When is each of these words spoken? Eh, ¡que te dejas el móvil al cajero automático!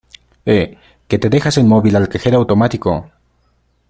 Eh, 0.47 0.79
¡que 1.07 1.19
te 1.19 1.29
dejas 1.29 1.59
el 1.59 1.65
móvil 1.65 1.95
al 1.95 2.09
cajero 2.09 2.37
automático! 2.39 3.07